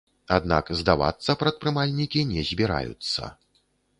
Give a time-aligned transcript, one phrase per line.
[0.35, 3.29] Аднак здавацца прадпрымальнікі не збіраюцца.